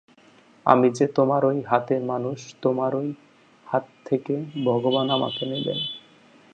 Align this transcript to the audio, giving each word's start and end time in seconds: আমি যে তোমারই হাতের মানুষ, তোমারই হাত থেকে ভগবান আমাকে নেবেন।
আমি 0.65 0.87
যে 0.91 1.05
তোমারই 1.15 1.59
হাতের 1.61 2.01
মানুষ, 2.03 2.39
তোমারই 2.61 3.09
হাত 3.65 3.85
থেকে 4.05 4.33
ভগবান 4.65 5.07
আমাকে 5.09 5.43
নেবেন। 5.45 5.79